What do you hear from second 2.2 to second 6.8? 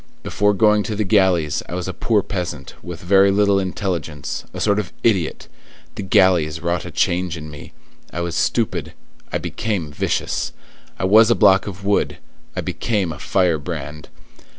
peasant, with very little intelligence, a sort of idiot; the galleys